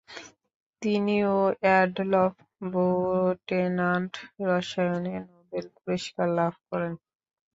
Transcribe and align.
তিনি 0.81 1.15
ও 1.33 1.49
Adolf 1.61 2.33
Butenandt 2.71 4.13
রসায়নে 4.47 5.15
নোবেল 5.27 5.65
পুরস্কার 5.75 6.27
লাভ 6.37 6.53
করেন। 6.69 6.93